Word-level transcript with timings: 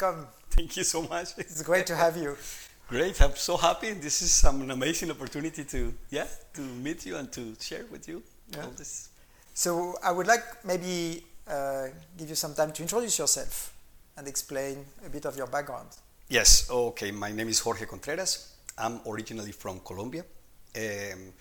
welcome. 0.00 0.26
Thank 0.50 0.76
you 0.76 0.84
so 0.84 1.02
much. 1.02 1.28
It's 1.38 1.62
great 1.62 1.86
to 1.86 1.96
have 1.96 2.16
you. 2.16 2.36
Great, 2.88 3.20
I'm 3.20 3.34
so 3.34 3.56
happy. 3.56 3.92
This 3.92 4.22
is 4.22 4.44
an 4.44 4.70
amazing 4.70 5.10
opportunity 5.10 5.64
to 5.64 5.92
yeah 6.10 6.26
to 6.54 6.60
meet 6.60 7.06
you 7.06 7.16
and 7.16 7.32
to 7.32 7.54
share 7.60 7.84
with 7.90 8.08
you 8.08 8.22
yeah. 8.52 8.64
all 8.64 8.70
this. 8.76 9.08
So 9.54 9.94
I 10.02 10.12
would 10.12 10.26
like 10.26 10.64
maybe 10.64 11.24
uh, 11.48 11.86
give 12.16 12.28
you 12.28 12.34
some 12.34 12.54
time 12.54 12.72
to 12.72 12.82
introduce 12.82 13.18
yourself 13.18 13.72
and 14.16 14.28
explain 14.28 14.84
a 15.04 15.08
bit 15.08 15.24
of 15.24 15.36
your 15.36 15.46
background. 15.46 15.88
Yes. 16.28 16.68
Okay. 16.70 17.10
My 17.10 17.32
name 17.32 17.48
is 17.48 17.60
Jorge 17.60 17.86
Contreras. 17.86 18.52
I'm 18.76 19.00
originally 19.06 19.52
from 19.52 19.80
Colombia. 19.80 20.24
Um, 20.76 21.32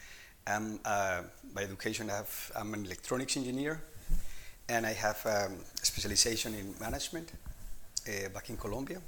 I'm 0.47 0.79
uh, 0.85 1.21
by 1.53 1.63
education. 1.63 2.09
I 2.09 2.17
have, 2.17 2.51
I'm 2.55 2.73
an 2.73 2.85
electronics 2.85 3.35
engineer, 3.35 3.73
mm-hmm. 3.73 4.15
and 4.69 4.85
I 4.85 4.93
have 4.93 5.19
um, 5.25 5.57
a 5.81 5.85
specialization 5.85 6.53
in 6.53 6.73
management 6.79 7.31
uh, 8.07 8.29
back 8.29 8.49
in 8.49 8.57
Colombia. 8.57 9.01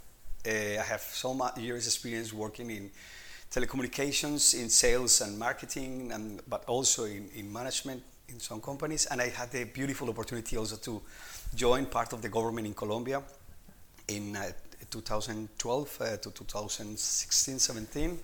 Uh, 0.45 0.49
I 0.79 0.83
have 0.83 1.01
so 1.01 1.33
many 1.33 1.63
years 1.63 1.87
experience 1.87 2.33
working 2.33 2.69
in 2.71 2.91
telecommunications, 3.51 4.53
in 4.59 4.69
sales 4.69 5.21
and 5.21 5.37
marketing, 5.37 6.11
and 6.11 6.41
but 6.47 6.63
also 6.65 7.05
in, 7.05 7.29
in 7.35 7.51
management 7.51 8.03
in 8.29 8.39
some 8.39 8.61
companies. 8.61 9.05
And 9.07 9.21
I 9.21 9.29
had 9.29 9.51
the 9.51 9.63
beautiful 9.65 10.09
opportunity 10.09 10.57
also 10.57 10.75
to 10.77 11.01
join 11.55 11.85
part 11.85 12.13
of 12.13 12.21
the 12.21 12.29
government 12.29 12.67
in 12.67 12.73
Colombia 12.73 13.21
in 14.07 14.35
uh, 14.35 14.51
2012 14.89 16.01
uh, 16.01 16.17
to 16.17 16.31
2016, 16.31 17.59
17. 17.59 18.19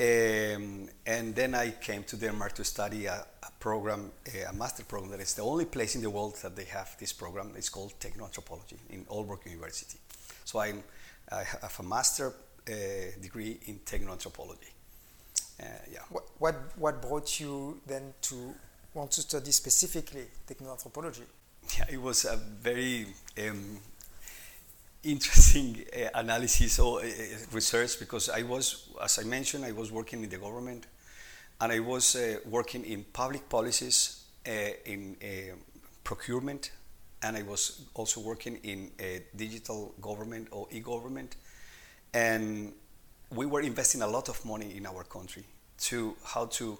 Um, 0.00 0.88
and 1.06 1.34
then 1.34 1.54
I 1.54 1.70
came 1.72 2.02
to 2.04 2.16
Denmark 2.16 2.54
to 2.54 2.64
study 2.64 3.06
a, 3.06 3.24
a 3.42 3.50
program, 3.60 4.10
a, 4.34 4.50
a, 4.50 4.52
master 4.52 4.84
program 4.84 5.10
that 5.12 5.20
is 5.20 5.34
the 5.34 5.42
only 5.42 5.66
place 5.66 5.94
in 5.94 6.02
the 6.02 6.10
world 6.10 6.36
that 6.42 6.56
they 6.56 6.64
have 6.64 6.96
this 6.98 7.12
program. 7.12 7.52
It's 7.56 7.68
called 7.68 7.92
Technoanthropology 8.00 8.78
in 8.90 9.04
Aalborg 9.04 9.46
University. 9.46 9.98
So 10.44 10.58
I'm 10.60 10.82
I 11.30 11.44
have 11.44 11.76
a 11.78 11.82
master 11.82 12.32
uh, 12.68 12.72
degree 13.20 13.58
in 13.66 13.80
technoanthropology. 13.80 14.72
Uh, 15.60 15.66
yeah. 15.90 16.00
What, 16.10 16.24
what, 16.38 16.54
what 16.76 17.02
brought 17.02 17.40
you 17.40 17.80
then 17.86 18.14
to 18.22 18.54
want 18.94 19.12
to 19.12 19.22
study 19.22 19.52
specifically 19.52 20.26
technoanthropology? 20.46 21.24
Yeah, 21.78 21.84
it 21.90 22.02
was 22.02 22.24
a 22.24 22.36
very 22.36 23.06
um, 23.38 23.78
interesting 25.02 25.84
uh, 25.94 26.08
analysis 26.14 26.78
or 26.78 27.00
uh, 27.00 27.04
research 27.52 27.98
because 27.98 28.28
I 28.28 28.42
was, 28.42 28.88
as 29.02 29.18
I 29.18 29.24
mentioned, 29.24 29.64
I 29.64 29.72
was 29.72 29.90
working 29.90 30.22
in 30.22 30.30
the 30.30 30.38
government 30.38 30.86
and 31.60 31.72
I 31.72 31.80
was 31.80 32.16
uh, 32.16 32.38
working 32.46 32.84
in 32.84 33.04
public 33.12 33.48
policies, 33.48 34.24
uh, 34.46 34.50
in 34.84 35.16
procurement, 36.02 36.72
and 37.22 37.36
I 37.36 37.42
was 37.42 37.82
also 37.94 38.20
working 38.20 38.58
in 38.64 38.90
a 38.98 39.22
digital 39.36 39.94
government 40.00 40.48
or 40.50 40.66
e-government, 40.72 41.36
and 42.12 42.72
we 43.30 43.46
were 43.46 43.60
investing 43.60 44.02
a 44.02 44.08
lot 44.08 44.28
of 44.28 44.44
money 44.44 44.76
in 44.76 44.86
our 44.86 45.04
country 45.04 45.44
to 45.78 46.16
how 46.24 46.46
to 46.46 46.78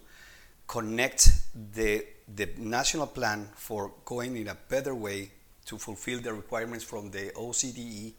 connect 0.66 1.30
the 1.74 2.04
the 2.34 2.48
national 2.56 3.06
plan 3.06 3.48
for 3.54 3.92
going 4.04 4.36
in 4.36 4.48
a 4.48 4.56
better 4.68 4.94
way 4.94 5.30
to 5.66 5.78
fulfill 5.78 6.20
the 6.20 6.32
requirements 6.32 6.84
from 6.84 7.10
the 7.10 7.30
OCDE 7.36 8.12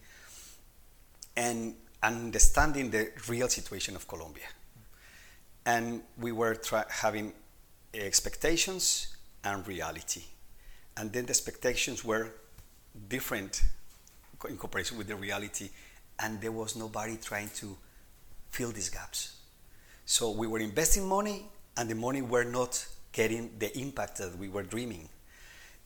and 1.35 1.75
understanding 2.01 2.89
the 2.91 3.11
real 3.27 3.47
situation 3.47 3.95
of 3.95 4.07
Colombia. 4.07 4.45
And 5.65 6.01
we 6.17 6.31
were 6.31 6.57
having 6.89 7.33
expectations 7.93 9.15
and 9.43 9.67
reality 9.67 10.23
and 10.97 11.11
then 11.11 11.25
the 11.25 11.31
expectations 11.31 12.03
were 12.03 12.29
different 13.09 13.63
in 14.47 14.57
comparison 14.57 14.97
with 14.97 15.07
the 15.07 15.15
reality, 15.15 15.69
and 16.19 16.39
there 16.41 16.51
was 16.51 16.75
nobody 16.75 17.17
trying 17.17 17.49
to 17.55 17.77
fill 18.51 18.71
these 18.71 18.89
gaps. 18.89 19.37
So 20.05 20.31
we 20.31 20.47
were 20.47 20.59
investing 20.59 21.07
money, 21.07 21.45
and 21.77 21.89
the 21.89 21.95
money 21.95 22.21
were 22.21 22.43
not 22.43 22.85
getting 23.13 23.51
the 23.57 23.75
impact 23.77 24.17
that 24.17 24.37
we 24.37 24.49
were 24.49 24.63
dreaming. 24.63 25.07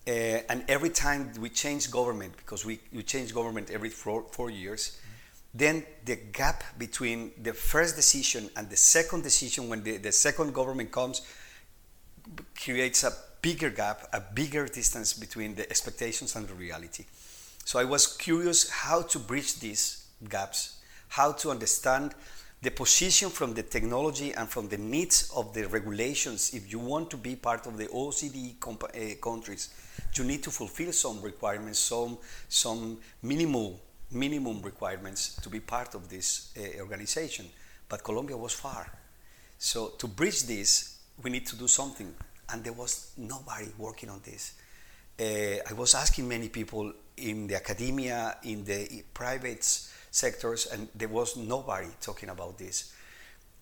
Uh, 0.08 0.40
and 0.50 0.64
every 0.70 0.90
time 0.90 1.30
we 1.42 1.50
change 1.50 1.92
government, 1.92 2.36
because 2.38 2.66
we, 2.66 2.80
we 2.94 3.04
change 3.04 3.34
government 3.34 3.70
every 3.70 3.90
four, 3.90 4.24
four 4.32 4.50
years, 4.50 4.92
mm-hmm. 4.92 5.58
then 5.58 5.84
the 6.06 6.16
gap 6.16 6.64
between 6.78 7.32
the 7.44 7.54
first 7.54 7.98
decision 7.98 8.50
and 8.56 8.70
the 8.70 8.78
second 8.78 9.22
decision, 9.24 9.68
when 9.68 9.84
the, 9.84 9.98
the 9.98 10.12
second 10.12 10.54
government 10.54 10.92
comes, 10.92 11.22
creates 12.56 13.04
a 13.04 13.12
bigger 13.42 13.70
gap, 13.70 14.08
a 14.14 14.22
bigger 14.22 14.66
distance 14.68 15.14
between 15.14 15.56
the 15.56 15.70
expectations 15.70 16.36
and 16.38 16.48
the 16.48 16.54
reality. 16.54 17.06
So 17.66 17.78
I 17.78 17.84
was 17.84 18.08
curious 18.08 18.70
how 18.70 19.02
to 19.02 19.20
bridge 19.20 19.60
these 19.60 20.08
gaps, 20.30 20.78
how 21.10 21.34
to 21.34 21.52
understand 21.52 22.16
the 22.62 22.72
position 22.72 23.30
from 23.30 23.54
the 23.54 23.64
technology 23.64 24.34
and 24.34 24.48
from 24.48 24.70
the 24.70 24.78
needs 24.78 25.30
of 25.36 25.54
the 25.54 25.68
regulations. 25.68 26.54
If 26.54 26.72
you 26.72 26.80
want 26.80 27.10
to 27.12 27.18
be 27.18 27.36
part 27.36 27.68
of 27.68 27.78
the 27.78 27.88
OECD 27.88 28.58
comp- 28.60 28.86
uh, 28.86 29.16
countries, 29.22 29.70
you 30.14 30.24
need 30.24 30.44
to 30.44 30.52
fulfill 30.52 30.92
some 30.92 31.22
requirements, 31.22 31.80
some 31.80 32.18
some 32.50 32.98
minimal 33.22 33.80
minimum 34.12 34.62
requirements 34.62 35.36
to 35.42 35.50
be 35.50 35.60
part 35.60 35.96
of 35.96 36.10
this 36.10 36.54
uh, 36.58 36.80
organization. 36.80 37.46
But 37.90 38.04
Colombia 38.04 38.38
was 38.38 38.54
far, 38.54 38.92
so 39.58 39.90
to 39.98 40.08
bridge 40.08 40.44
this, 40.44 41.00
we 41.24 41.30
need 41.30 41.46
to 41.48 41.56
do 41.56 41.68
something 41.68 42.14
and 42.50 42.64
there 42.64 42.74
was 42.74 43.12
nobody 43.18 43.68
working 43.78 44.10
on 44.10 44.22
this. 44.24 44.54
Uh, 45.20 45.62
I 45.68 45.74
was 45.74 45.96
asking 45.96 46.28
many 46.28 46.50
people 46.50 46.94
in 47.18 47.48
the 47.48 47.56
academia, 47.56 48.38
in 48.44 48.64
the 48.64 49.04
private 49.14 49.64
sectors, 50.12 50.68
and 50.68 50.88
there 50.96 51.08
was 51.08 51.36
nobody 51.36 51.88
talking 52.00 52.30
about 52.30 52.58
this. 52.58 52.94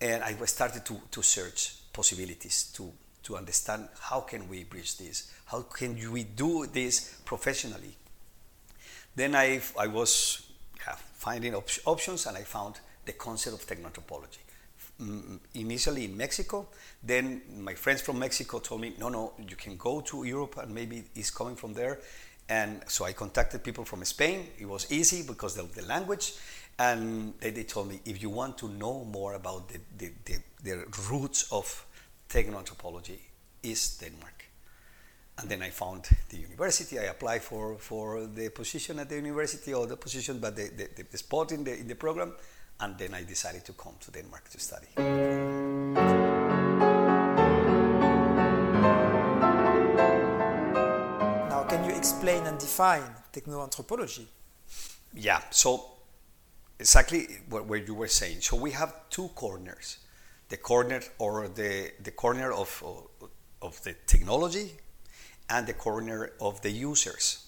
And 0.00 0.22
I 0.22 0.34
started 0.44 0.84
to, 0.84 1.00
to 1.10 1.22
search 1.22 1.76
possibilities 1.92 2.70
to, 2.74 2.92
to 3.26 3.36
understand 3.36 3.88
how 4.00 4.20
can 4.20 4.48
we 4.48 4.64
bridge 4.64 4.96
this? 4.98 5.32
How 5.46 5.62
can 5.62 5.96
we 6.12 6.24
do 6.24 6.66
this 6.66 7.20
professionally? 7.24 7.96
Then 9.14 9.34
I, 9.34 9.60
I 9.78 9.86
was 9.88 10.46
finding 11.14 11.54
op- 11.54 11.68
options 11.86 12.26
and 12.26 12.36
I 12.36 12.42
found 12.42 12.78
the 13.04 13.12
concept 13.12 13.56
of 13.56 13.66
technoanthropology. 13.66 14.38
Mm, 15.00 15.40
initially 15.54 16.04
in 16.04 16.16
Mexico. 16.16 16.68
Then 17.02 17.42
my 17.58 17.74
friends 17.74 18.00
from 18.00 18.18
Mexico 18.18 18.60
told 18.60 18.80
me, 18.80 18.94
no, 18.98 19.08
no, 19.08 19.32
you 19.48 19.56
can 19.56 19.76
go 19.76 20.00
to 20.02 20.24
Europe 20.24 20.56
and 20.58 20.74
maybe 20.74 21.04
it's 21.14 21.30
coming 21.30 21.56
from 21.56 21.74
there. 21.74 21.98
And 22.48 22.82
so 22.86 23.04
I 23.04 23.12
contacted 23.12 23.64
people 23.64 23.84
from 23.84 24.04
Spain. 24.04 24.46
It 24.58 24.66
was 24.66 24.90
easy 24.90 25.22
because 25.22 25.58
of 25.58 25.74
the 25.74 25.82
language. 25.82 26.34
And 26.78 27.34
they, 27.40 27.50
they 27.50 27.64
told 27.64 27.88
me, 27.88 28.00
if 28.04 28.22
you 28.22 28.30
want 28.30 28.56
to 28.58 28.68
know 28.68 29.04
more 29.04 29.34
about 29.34 29.68
the, 29.68 29.80
the, 29.98 30.12
the, 30.24 30.38
the 30.62 30.84
roots 31.10 31.50
of 31.50 31.85
technoanthropology, 32.28 33.18
is 33.62 33.98
Denmark. 33.98 34.44
And 35.38 35.50
then 35.50 35.62
I 35.62 35.70
found 35.70 36.08
the 36.30 36.38
university. 36.38 36.98
I 36.98 37.04
applied 37.04 37.42
for, 37.42 37.76
for 37.78 38.26
the 38.26 38.48
position 38.48 38.98
at 38.98 39.08
the 39.08 39.16
university 39.16 39.74
or 39.74 39.86
the 39.86 39.96
position, 39.96 40.38
but 40.38 40.56
the, 40.56 40.70
the, 40.74 41.04
the 41.10 41.18
spot 41.18 41.52
in 41.52 41.64
the, 41.64 41.78
in 41.78 41.88
the 41.88 41.94
program 41.94 42.32
and 42.80 42.98
then 42.98 43.14
I 43.14 43.22
decided 43.22 43.64
to 43.66 43.72
come 43.72 43.94
to 44.00 44.10
Denmark 44.10 44.48
to 44.50 44.60
study. 44.60 44.86
Now, 51.48 51.64
can 51.68 51.84
you 51.84 51.96
explain 51.96 52.46
and 52.46 52.58
define 52.58 53.02
technoanthropology? 53.32 54.26
Yeah, 55.14 55.40
so 55.50 55.84
exactly 56.78 57.26
what, 57.48 57.66
what 57.66 57.86
you 57.86 57.94
were 57.94 58.08
saying. 58.08 58.42
So 58.42 58.56
we 58.56 58.72
have 58.72 59.08
two 59.08 59.28
corners 59.28 59.98
the 60.48 60.56
corner 60.56 61.00
or 61.18 61.48
the, 61.48 61.92
the 62.02 62.10
corner 62.10 62.52
of, 62.52 62.82
of 63.62 63.82
the 63.82 63.94
technology 64.06 64.72
and 65.50 65.66
the 65.66 65.74
corner 65.74 66.32
of 66.40 66.60
the 66.62 66.70
users. 66.70 67.46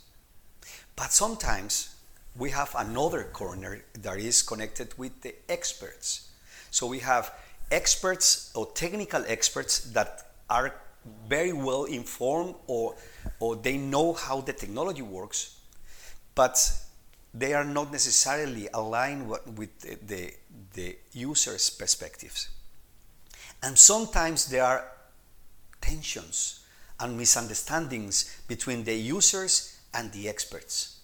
But 0.96 1.12
sometimes 1.12 1.94
we 2.36 2.50
have 2.50 2.74
another 2.76 3.24
corner 3.24 3.84
that 4.00 4.18
is 4.18 4.42
connected 4.42 4.96
with 4.98 5.20
the 5.22 5.34
experts. 5.48 6.30
So 6.70 6.86
we 6.86 7.00
have 7.00 7.32
experts 7.70 8.50
or 8.54 8.66
technical 8.72 9.24
experts 9.26 9.80
that 9.92 10.32
are 10.50 10.74
very 11.28 11.52
well 11.52 11.84
informed 11.84 12.54
or, 12.66 12.96
or 13.40 13.56
they 13.56 13.76
know 13.76 14.12
how 14.12 14.40
the 14.40 14.52
technology 14.52 15.02
works, 15.02 15.60
but 16.34 16.70
they 17.34 17.54
are 17.54 17.64
not 17.64 17.92
necessarily 17.92 18.68
aligned 18.72 19.28
with 19.28 19.78
the, 19.80 19.98
the, 20.06 20.34
the 20.74 20.96
user's 21.12 21.70
perspectives. 21.70 22.48
And 23.62 23.78
sometimes 23.78 24.46
there 24.46 24.64
are 24.64 24.84
tensions 25.80 26.60
and 27.00 27.16
misunderstandings 27.16 28.40
between 28.48 28.84
the 28.84 28.94
users 28.94 29.78
and 29.94 30.12
the 30.12 30.28
experts. 30.28 31.00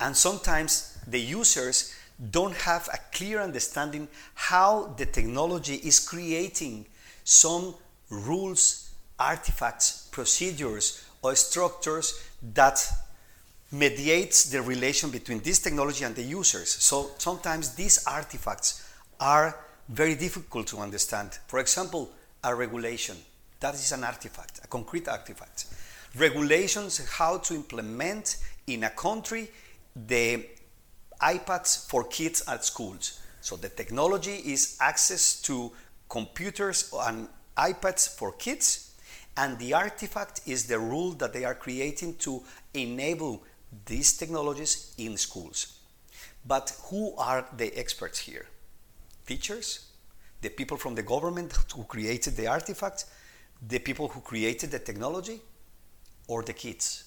And 0.00 0.16
sometimes 0.16 0.98
the 1.06 1.20
users 1.20 1.94
don't 2.30 2.54
have 2.56 2.88
a 2.92 2.98
clear 3.12 3.40
understanding 3.40 4.08
how 4.34 4.94
the 4.96 5.06
technology 5.06 5.76
is 5.76 6.00
creating 6.00 6.86
some 7.24 7.74
rules, 8.10 8.90
artifacts, 9.18 10.08
procedures, 10.10 11.04
or 11.22 11.34
structures 11.34 12.22
that 12.54 12.86
mediates 13.72 14.44
the 14.44 14.62
relation 14.62 15.10
between 15.10 15.40
this 15.40 15.58
technology 15.58 16.04
and 16.04 16.14
the 16.14 16.22
users. 16.22 16.70
So 16.70 17.10
sometimes 17.18 17.74
these 17.74 18.06
artifacts 18.06 18.88
are 19.18 19.58
very 19.88 20.14
difficult 20.14 20.66
to 20.68 20.78
understand. 20.78 21.38
For 21.46 21.58
example, 21.58 22.10
a 22.42 22.54
regulation. 22.54 23.16
That 23.60 23.74
is 23.74 23.92
an 23.92 24.04
artifact, 24.04 24.60
a 24.64 24.66
concrete 24.66 25.08
artifact. 25.08 25.66
Regulations 26.16 27.06
how 27.08 27.38
to 27.38 27.54
implement 27.54 28.36
in 28.66 28.84
a 28.84 28.90
country 28.90 29.50
the 29.94 30.46
iPads 31.20 31.88
for 31.88 32.04
kids 32.04 32.42
at 32.48 32.64
schools. 32.64 33.20
So 33.40 33.56
the 33.56 33.68
technology 33.68 34.34
is 34.34 34.76
access 34.80 35.40
to 35.42 35.72
computers 36.08 36.92
and 37.00 37.28
iPads 37.56 38.08
for 38.08 38.32
kids, 38.32 38.94
and 39.36 39.58
the 39.58 39.74
artifact 39.74 40.40
is 40.46 40.66
the 40.66 40.78
rule 40.78 41.12
that 41.12 41.32
they 41.32 41.44
are 41.44 41.54
creating 41.54 42.16
to 42.16 42.42
enable 42.72 43.42
these 43.86 44.16
technologies 44.16 44.94
in 44.98 45.16
schools. 45.16 45.78
But 46.46 46.76
who 46.84 47.14
are 47.16 47.46
the 47.56 47.76
experts 47.76 48.18
here? 48.18 48.46
Teachers? 49.26 49.86
The 50.40 50.50
people 50.50 50.76
from 50.76 50.94
the 50.94 51.02
government 51.02 51.52
who 51.74 51.84
created 51.84 52.36
the 52.36 52.46
artifact? 52.46 53.06
The 53.66 53.78
people 53.78 54.08
who 54.08 54.20
created 54.20 54.70
the 54.70 54.78
technology? 54.78 55.40
Or 56.28 56.42
the 56.42 56.52
kids? 56.52 57.04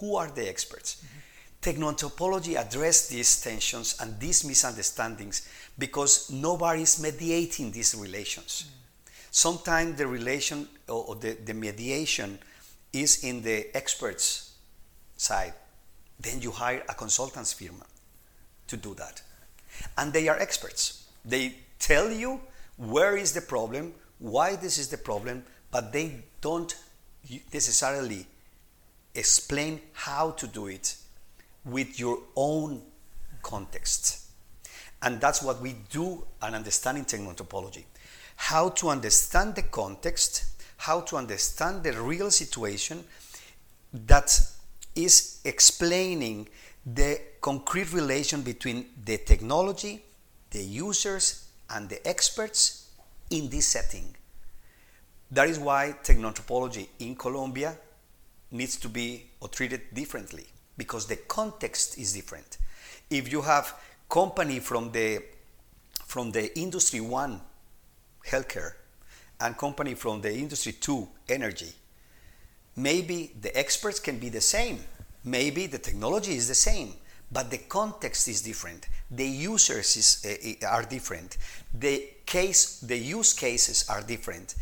Who 0.00 0.16
are 0.16 0.28
the 0.28 0.48
experts? 0.48 0.96
Mm-hmm. 0.96 1.18
Technoanthropology 1.62 2.60
addressed 2.60 3.10
these 3.10 3.40
tensions 3.40 3.96
and 4.00 4.18
these 4.18 4.44
misunderstandings 4.44 5.48
because 5.78 6.28
nobody 6.30 6.82
is 6.82 7.00
mediating 7.00 7.70
these 7.70 7.94
relations. 7.94 8.64
Mm. 8.66 8.82
Sometimes 9.30 9.96
the 9.96 10.06
relation 10.08 10.66
or 10.88 11.14
the, 11.14 11.34
the 11.44 11.54
mediation 11.54 12.40
is 12.92 13.22
in 13.22 13.42
the 13.42 13.74
experts' 13.76 14.54
side. 15.16 15.54
Then 16.18 16.42
you 16.42 16.50
hire 16.50 16.82
a 16.88 16.94
consultants 16.94 17.52
firm 17.52 17.80
to 18.66 18.76
do 18.76 18.94
that. 18.94 19.22
And 19.96 20.12
they 20.12 20.28
are 20.28 20.38
experts. 20.38 21.01
They 21.24 21.54
tell 21.78 22.10
you 22.10 22.40
where 22.76 23.16
is 23.16 23.32
the 23.32 23.40
problem, 23.40 23.94
why 24.18 24.56
this 24.56 24.78
is 24.78 24.88
the 24.88 24.98
problem, 24.98 25.44
but 25.70 25.92
they 25.92 26.22
don't 26.40 26.74
necessarily 27.52 28.26
explain 29.14 29.80
how 29.92 30.30
to 30.32 30.46
do 30.46 30.66
it 30.66 30.96
with 31.64 31.98
your 31.98 32.18
own 32.34 32.82
context. 33.42 34.20
And 35.02 35.20
that's 35.20 35.42
what 35.42 35.60
we 35.60 35.76
do 35.90 36.24
in 36.46 36.54
understanding 36.54 37.04
technoanthropology. 37.04 37.84
How 38.36 38.70
to 38.70 38.88
understand 38.88 39.54
the 39.54 39.62
context, 39.62 40.44
how 40.78 41.00
to 41.02 41.16
understand 41.16 41.82
the 41.82 41.92
real 42.00 42.30
situation 42.30 43.04
that 43.92 44.40
is 44.94 45.40
explaining 45.44 46.48
the 46.84 47.20
concrete 47.40 47.92
relation 47.92 48.42
between 48.42 48.86
the 49.04 49.18
technology, 49.18 50.04
the 50.52 50.62
users, 50.62 51.48
and 51.70 51.88
the 51.88 52.06
experts 52.06 52.90
in 53.30 53.48
this 53.48 53.66
setting. 53.66 54.14
That 55.30 55.48
is 55.48 55.58
why 55.58 55.94
technoanthropology 56.04 56.88
in 56.98 57.16
Colombia 57.16 57.76
needs 58.50 58.76
to 58.76 58.88
be 58.88 59.30
or 59.40 59.48
treated 59.48 59.80
differently 59.94 60.44
because 60.76 61.06
the 61.06 61.16
context 61.16 61.98
is 61.98 62.12
different. 62.12 62.58
If 63.08 63.32
you 63.32 63.40
have 63.42 63.74
company 64.08 64.60
from 64.60 64.92
the 64.92 65.22
from 66.06 66.30
the 66.32 66.58
industry 66.58 67.00
one 67.00 67.40
healthcare 68.26 68.72
and 69.40 69.56
company 69.56 69.94
from 69.94 70.20
the 70.20 70.32
industry 70.34 70.72
two 70.72 71.08
energy, 71.28 71.72
maybe 72.76 73.32
the 73.40 73.56
experts 73.56 73.98
can 73.98 74.18
be 74.18 74.28
the 74.28 74.40
same. 74.40 74.80
Maybe 75.24 75.66
the 75.66 75.78
technology 75.78 76.34
is 76.34 76.48
the 76.48 76.54
same, 76.54 76.94
but 77.32 77.50
the 77.50 77.58
context 77.58 78.28
is 78.28 78.42
different. 78.42 78.88
The 79.10 79.26
users 79.26 79.96
is, 79.96 80.62
uh, 80.62 80.66
are 80.66 80.82
different. 80.82 81.38
The 81.72 82.08
case, 82.26 82.80
the 82.80 82.96
use 82.96 83.32
cases 83.32 83.86
are 83.88 84.02
different. 84.02 84.54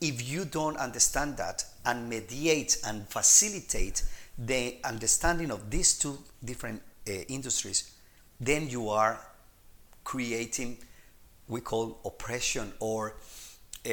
If 0.00 0.28
you 0.28 0.44
don't 0.44 0.76
understand 0.76 1.36
that 1.38 1.64
and 1.84 2.08
mediate 2.08 2.78
and 2.84 3.08
facilitate 3.08 4.02
the 4.36 4.76
understanding 4.84 5.50
of 5.50 5.70
these 5.70 5.98
two 5.98 6.18
different 6.44 6.82
uh, 7.08 7.12
industries, 7.28 7.92
then 8.40 8.68
you 8.68 8.88
are 8.88 9.20
creating 10.04 10.78
we 11.48 11.60
call 11.60 11.98
oppression 12.04 12.72
or 12.80 13.14
uh, 13.88 13.90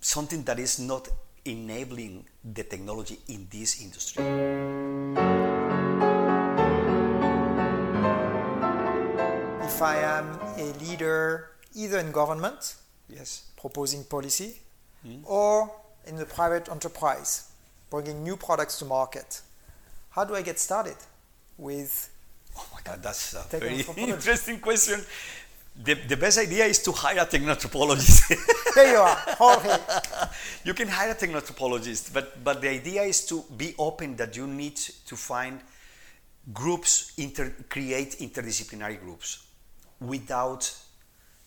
something 0.00 0.44
that 0.44 0.58
is 0.58 0.78
not 0.78 1.08
enabling 1.44 2.24
the 2.44 2.62
technology 2.62 3.18
in 3.28 3.46
this 3.50 3.82
industry. 3.82 4.87
If 9.78 9.82
I 9.82 9.98
am 10.18 10.26
a 10.56 10.72
leader 10.82 11.50
either 11.72 12.00
in 12.00 12.10
government, 12.10 12.74
yes, 13.08 13.44
proposing 13.56 14.02
policy, 14.02 14.56
mm. 15.06 15.20
or 15.24 15.70
in 16.04 16.16
the 16.16 16.24
private 16.24 16.68
enterprise, 16.68 17.52
bringing 17.88 18.24
new 18.24 18.36
products 18.36 18.80
to 18.80 18.86
market. 18.86 19.40
How 20.10 20.24
do 20.24 20.34
I 20.34 20.42
get 20.42 20.58
started 20.58 20.96
with? 21.56 22.10
Oh 22.56 22.66
my 22.74 22.80
God, 22.82 23.04
that's 23.04 23.34
a 23.34 23.46
very 23.56 23.84
interesting 23.98 24.58
question. 24.58 25.00
The, 25.84 25.94
the 25.94 26.16
best 26.16 26.38
idea 26.38 26.64
is 26.64 26.82
to 26.82 26.90
hire 26.90 27.20
a 27.20 27.26
technoanthropologist. 27.26 28.34
there 28.74 28.94
you 28.94 28.98
are, 28.98 29.16
Jorge. 29.38 29.78
you 30.64 30.74
can 30.74 30.88
hire 30.88 31.12
a 31.12 31.14
technoanthropologist, 31.14 32.12
but, 32.12 32.42
but 32.42 32.60
the 32.60 32.68
idea 32.68 33.02
is 33.02 33.24
to 33.26 33.44
be 33.56 33.76
open 33.78 34.16
that 34.16 34.36
you 34.36 34.48
need 34.48 34.74
to 34.74 35.14
find 35.14 35.60
groups, 36.52 37.12
inter, 37.16 37.54
create 37.68 38.16
interdisciplinary 38.18 38.98
groups 39.00 39.44
without 40.00 40.74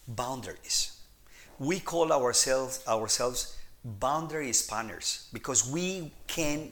boundaries. 0.08 1.00
We 1.60 1.80
call 1.80 2.12
ourselves, 2.12 2.84
ourselves 2.88 3.58
boundary 3.84 4.54
spanners 4.54 5.30
because 5.34 5.70
we 5.70 6.12
can 6.28 6.72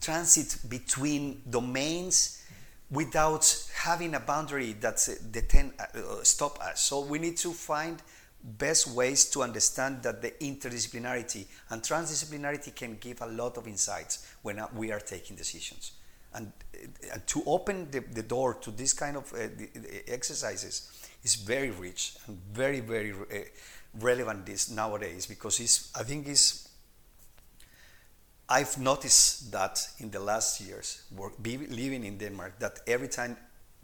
transit 0.00 0.58
between 0.68 1.42
domains 1.48 2.42
without 2.90 3.66
having 3.74 4.14
a 4.14 4.20
boundary 4.20 4.76
uh, 4.84 4.92
detain, 5.30 5.72
uh, 5.78 6.22
stop 6.22 6.60
us. 6.60 6.82
So 6.82 7.00
we 7.00 7.18
need 7.18 7.38
to 7.38 7.52
find 7.52 8.02
best 8.44 8.88
ways 8.88 9.30
to 9.30 9.42
understand 9.42 10.02
that 10.02 10.20
the 10.20 10.32
interdisciplinarity 10.40 11.46
and 11.70 11.82
transdisciplinarity 11.82 12.74
can 12.74 12.96
give 12.98 13.22
a 13.22 13.26
lot 13.26 13.56
of 13.56 13.66
insights 13.66 14.26
when 14.42 14.58
uh, 14.58 14.66
we 14.74 14.92
are 14.92 15.00
taking 15.00 15.36
decisions. 15.36 15.92
And, 16.34 16.52
uh, 17.12 17.18
to 17.26 17.42
open 17.46 17.90
the, 17.90 18.00
the, 18.00 18.22
door 18.22 18.54
to 18.54 18.70
this 18.70 18.92
kind 18.92 19.16
of 19.16 19.32
uh, 19.34 19.48
exercises 20.08 20.90
is 21.24 21.36
very 21.36 21.70
rich 21.70 22.16
and 22.26 22.38
very, 22.52 22.80
very 22.80 23.12
uh, 23.12 23.36
relevant 24.00 24.46
this 24.46 24.70
nowadays 24.70 25.26
because 25.26 25.60
it's, 25.60 25.92
I 25.98 26.02
think 26.02 26.26
it's, 26.28 26.68
I've 28.48 28.76
noticed 28.78 29.52
that 29.52 29.86
in 29.98 30.10
the 30.10 30.20
last 30.20 30.60
years, 30.60 31.02
work, 31.16 31.40
be, 31.42 31.56
living 31.58 32.04
in 32.04 32.18
Denmark, 32.18 32.58
that 32.58 32.80
every 32.86 33.08
time 33.08 33.36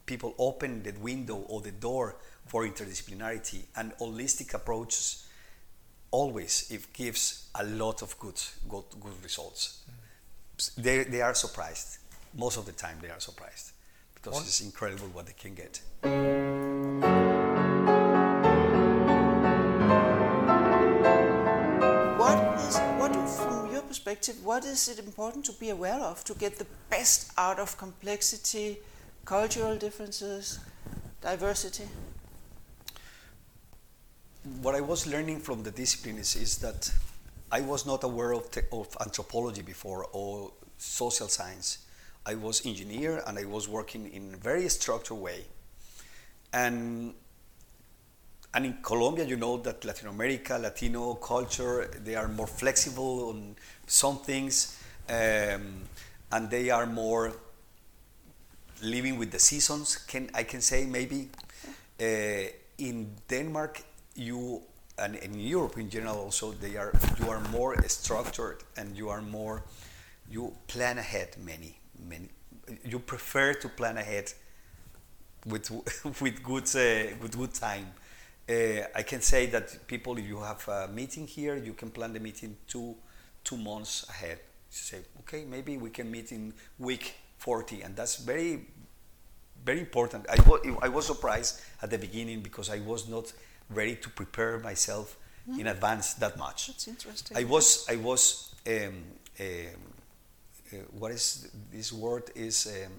people 0.04 0.34
open 0.38 0.82
the 0.82 0.92
window 1.00 1.44
or 1.48 1.60
the 1.60 1.70
door 1.70 2.16
for 2.46 2.66
interdisciplinarity 2.66 3.62
and 3.76 3.92
holistic 3.98 4.54
approaches, 4.54 5.26
always 6.10 6.70
it 6.70 6.92
gives 6.92 7.48
a 7.54 7.64
lot 7.64 8.02
of 8.02 8.18
good, 8.18 8.40
good, 8.68 8.84
good 9.00 9.22
results. 9.22 9.84
Mm. 9.88 10.82
They, 10.82 11.04
they 11.04 11.20
are 11.20 11.34
surprised. 11.34 11.98
Most 12.36 12.58
of 12.58 12.66
the 12.66 12.72
time, 12.72 12.98
they 13.00 13.10
are 13.10 13.20
surprised 13.20 13.72
because 14.14 14.34
what? 14.34 14.42
it's 14.42 14.60
incredible 14.60 15.08
what 15.08 15.26
they 15.26 15.32
can 15.32 15.54
get. 15.54 15.80
Perspective, 24.18 24.44
what 24.44 24.64
is 24.64 24.88
it 24.88 24.98
important 24.98 25.44
to 25.44 25.52
be 25.52 25.70
aware 25.70 26.00
of 26.00 26.24
to 26.24 26.34
get 26.34 26.58
the 26.58 26.66
best 26.90 27.32
out 27.36 27.58
of 27.58 27.76
complexity, 27.78 28.78
cultural 29.24 29.76
differences, 29.76 30.58
diversity? 31.20 31.84
What 34.62 34.74
I 34.74 34.80
was 34.80 35.06
learning 35.06 35.40
from 35.40 35.62
the 35.62 35.70
discipline 35.70 36.18
is, 36.18 36.36
is 36.36 36.58
that 36.58 36.90
I 37.52 37.60
was 37.60 37.86
not 37.86 38.04
aware 38.04 38.32
of, 38.32 38.48
of 38.72 38.96
anthropology 39.00 39.62
before 39.62 40.06
or 40.12 40.52
social 40.78 41.28
science. 41.28 41.78
I 42.26 42.34
was 42.34 42.66
engineer 42.66 43.22
and 43.26 43.38
I 43.38 43.44
was 43.44 43.68
working 43.68 44.10
in 44.12 44.34
a 44.34 44.36
very 44.36 44.68
structured 44.68 45.18
way. 45.18 45.44
And 46.52 47.14
and 48.58 48.66
in 48.66 48.78
Colombia, 48.82 49.24
you 49.24 49.36
know 49.36 49.56
that 49.58 49.84
Latin 49.84 50.08
America, 50.08 50.58
Latino 50.58 51.14
culture, 51.14 51.88
they 52.02 52.16
are 52.16 52.26
more 52.26 52.48
flexible 52.48 53.28
on 53.28 53.54
some 53.86 54.18
things, 54.18 54.76
um, 55.08 55.84
and 56.32 56.50
they 56.50 56.68
are 56.68 56.84
more 56.84 57.34
living 58.82 59.16
with 59.16 59.30
the 59.30 59.38
seasons. 59.38 59.96
Can 59.96 60.28
I 60.34 60.42
can 60.42 60.60
say 60.60 60.86
maybe 60.86 61.28
uh, 62.00 62.50
in 62.78 63.14
Denmark, 63.28 63.80
you 64.16 64.62
and 64.98 65.14
in 65.14 65.38
Europe 65.38 65.78
in 65.78 65.88
general 65.88 66.18
also 66.18 66.50
they 66.50 66.76
are 66.76 66.92
you 67.20 67.30
are 67.30 67.40
more 67.50 67.80
structured 67.86 68.64
and 68.76 68.96
you 68.96 69.08
are 69.08 69.22
more 69.22 69.62
you 70.28 70.52
plan 70.66 70.98
ahead 70.98 71.28
many 71.44 71.78
many 72.08 72.28
you 72.84 72.98
prefer 72.98 73.54
to 73.54 73.68
plan 73.68 73.96
ahead 73.96 74.32
with 75.46 75.70
with 76.20 76.42
good 76.42 76.64
uh, 76.74 77.14
with 77.22 77.36
good 77.38 77.54
time. 77.54 77.86
Uh, 78.48 78.86
I 78.94 79.02
can 79.02 79.20
say 79.20 79.46
that 79.46 79.86
people, 79.86 80.16
if 80.16 80.26
you 80.26 80.40
have 80.40 80.66
a 80.68 80.88
meeting 80.88 81.26
here, 81.26 81.56
you 81.56 81.74
can 81.74 81.90
plan 81.90 82.12
the 82.12 82.20
meeting 82.20 82.56
two 82.66 82.96
two 83.44 83.56
months 83.56 84.06
ahead. 84.08 84.38
You 84.70 84.76
say, 84.76 84.98
okay, 85.20 85.44
maybe 85.44 85.76
we 85.76 85.90
can 85.90 86.10
meet 86.10 86.32
in 86.32 86.52
week 86.78 87.14
40, 87.38 87.82
and 87.82 87.96
that's 87.96 88.16
very 88.16 88.66
very 89.64 89.80
important. 89.80 90.26
I, 90.30 90.36
I 90.82 90.88
was 90.88 91.06
surprised 91.06 91.60
at 91.82 91.90
the 91.90 91.98
beginning 91.98 92.40
because 92.40 92.70
I 92.70 92.78
was 92.80 93.08
not 93.08 93.32
ready 93.68 93.96
to 93.96 94.08
prepare 94.08 94.58
myself 94.58 95.16
mm. 95.48 95.58
in 95.58 95.66
advance 95.66 96.14
that 96.14 96.38
much. 96.38 96.68
That's 96.68 96.88
interesting. 96.88 97.36
I 97.36 97.44
was 97.44 97.86
I 97.88 97.96
was 97.96 98.54
um, 98.66 98.74
um, 99.40 99.46
uh, 100.72 100.76
what 100.98 101.12
is 101.12 101.50
this 101.72 101.92
word 101.92 102.30
is 102.34 102.66
um, 102.66 102.92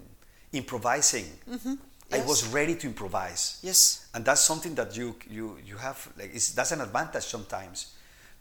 improvising. 0.52 1.26
Mm-hmm. 1.50 1.74
Yes. 2.10 2.22
I 2.22 2.28
was 2.28 2.48
ready 2.48 2.76
to 2.76 2.88
improvise. 2.88 3.60
Yes. 3.62 4.08
And 4.14 4.26
that's 4.26 4.42
something 4.42 4.76
that 4.76 4.96
you 4.98 5.16
you 5.30 5.58
you 5.66 5.78
have 5.78 6.12
like 6.18 6.34
that's 6.34 6.72
an 6.72 6.82
advantage 6.82 7.24
sometimes. 7.24 7.94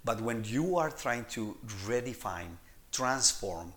But 0.04 0.20
when 0.20 0.44
you 0.44 0.76
are 0.76 0.90
trying 0.90 1.26
to 1.30 1.56
redefine, 1.86 2.56
transform, 2.92 3.72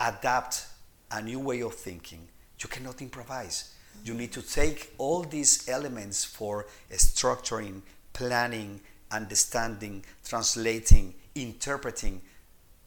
adapt 0.00 0.66
a 1.10 1.22
new 1.22 1.38
way 1.38 1.60
of 1.60 1.74
thinking, 1.74 2.26
you 2.58 2.68
cannot 2.68 3.00
improvise. 3.02 3.74
You 4.04 4.14
need 4.14 4.32
to 4.32 4.42
take 4.42 4.92
all 4.98 5.22
these 5.22 5.68
elements 5.68 6.24
for 6.24 6.66
structuring, 6.90 7.82
planning, 8.12 8.80
understanding, 9.10 10.04
translating, 10.24 11.14
interpreting. 11.34 12.20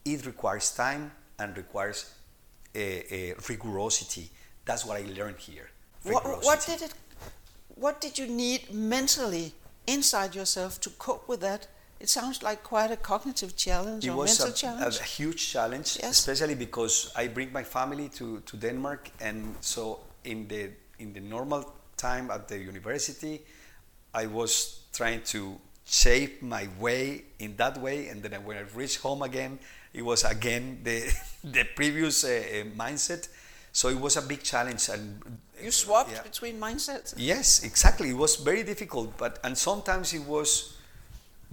It 0.04 0.26
requires 0.26 0.72
time 0.74 1.12
and 1.38 1.56
requires 1.56 2.12
a, 2.74 3.14
a 3.14 3.34
rigorosity. 3.48 4.28
That's 4.64 4.84
what 4.84 5.00
I 5.00 5.04
learned 5.06 5.38
here. 5.38 5.70
What, 6.04 6.44
what, 6.44 6.64
did 6.66 6.82
it? 6.82 6.94
What 7.74 8.00
did 8.00 8.18
you 8.18 8.26
need 8.26 8.72
mentally 8.72 9.52
inside 9.86 10.34
yourself 10.34 10.80
to 10.80 10.90
cope 10.90 11.28
with 11.28 11.40
that? 11.40 11.66
It 12.00 12.08
sounds 12.08 12.42
like 12.42 12.62
quite 12.62 12.90
a 12.90 12.96
cognitive 12.96 13.56
challenge 13.56 14.06
it 14.06 14.10
or 14.10 14.24
mental 14.24 14.46
a, 14.48 14.52
challenge. 14.52 14.98
a 14.98 15.02
huge 15.02 15.50
challenge, 15.52 15.98
yes. 16.00 16.18
especially 16.18 16.54
because 16.54 17.12
I 17.14 17.28
bring 17.28 17.52
my 17.52 17.62
family 17.62 18.08
to, 18.10 18.40
to 18.40 18.56
Denmark, 18.56 19.10
and 19.20 19.54
so 19.60 20.00
in 20.24 20.48
the 20.48 20.70
in 20.98 21.12
the 21.12 21.20
normal 21.20 21.70
time 21.96 22.30
at 22.30 22.48
the 22.48 22.58
university, 22.58 23.42
I 24.14 24.26
was 24.26 24.80
trying 24.92 25.22
to 25.24 25.56
shape 25.84 26.42
my 26.42 26.68
way 26.78 27.24
in 27.38 27.56
that 27.56 27.78
way, 27.78 28.08
and 28.08 28.22
then 28.22 28.44
when 28.44 28.56
I 28.56 28.64
reached 28.74 29.00
home 29.00 29.22
again, 29.22 29.58
it 29.92 30.02
was 30.02 30.24
again 30.24 30.80
the 30.82 31.12
the 31.44 31.64
previous 31.76 32.24
uh, 32.24 32.28
uh, 32.28 32.64
mindset. 32.76 33.28
So 33.72 33.88
it 33.88 34.00
was 34.00 34.16
a 34.16 34.22
big 34.22 34.42
challenge, 34.42 34.88
and 34.88 35.22
uh, 35.24 35.64
you 35.64 35.70
swapped 35.70 36.12
yeah. 36.12 36.22
between 36.22 36.58
mindsets. 36.58 37.14
Yes, 37.16 37.62
exactly. 37.62 38.10
It 38.10 38.16
was 38.16 38.36
very 38.36 38.62
difficult, 38.62 39.16
but 39.16 39.38
and 39.44 39.56
sometimes 39.56 40.12
it 40.12 40.24
was 40.24 40.76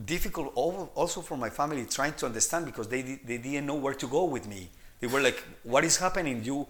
difficult 0.05 0.51
also 0.55 1.21
for 1.21 1.37
my 1.37 1.49
family 1.49 1.85
trying 1.85 2.13
to 2.13 2.25
understand 2.25 2.65
because 2.65 2.87
they 2.87 3.01
they 3.01 3.37
didn't 3.37 3.65
know 3.65 3.75
where 3.75 3.93
to 3.93 4.07
go 4.07 4.25
with 4.25 4.47
me. 4.47 4.69
They 4.99 5.07
were 5.07 5.21
like, 5.21 5.43
"What 5.63 5.83
is 5.83 5.97
happening? 5.97 6.43
You 6.43 6.67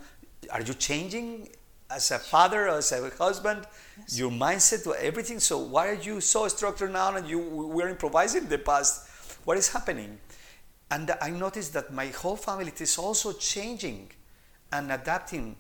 are 0.52 0.62
you 0.62 0.74
changing 0.74 1.50
as 1.90 2.12
a 2.12 2.20
father, 2.20 2.68
as 2.68 2.92
a 2.92 3.10
husband, 3.18 3.66
yes. 3.98 4.20
your 4.20 4.32
mindset, 4.32 4.84
to 4.84 4.94
everything. 4.96 5.40
So 5.40 5.58
why 5.58 5.90
are 5.90 5.94
you 5.94 6.20
so 6.22 6.48
structured 6.48 6.92
now 6.92 7.16
and 7.16 7.28
you 7.28 7.40
were 7.40 7.90
improvising 7.90 8.44
in 8.44 8.50
the 8.50 8.58
past? 8.58 9.08
What 9.46 9.58
is 9.58 9.72
happening? 9.72 10.20
And 10.92 11.16
I 11.22 11.30
noticed 11.30 11.74
that 11.74 11.94
my 11.94 12.08
whole 12.08 12.36
family 12.36 12.72
is 12.78 12.98
also 12.98 13.34
changing 13.34 14.10
and 14.72 14.92
adapting. 14.92 15.56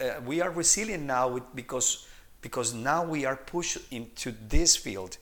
Uh, 0.00 0.20
we 0.26 0.40
are 0.40 0.50
resilient 0.50 1.04
now 1.04 1.28
with, 1.28 1.44
because 1.54 2.06
because 2.40 2.74
now 2.74 3.04
we 3.04 3.24
are 3.24 3.36
pushed 3.36 3.78
into 3.92 4.34
this 4.48 4.74
field, 4.76 5.16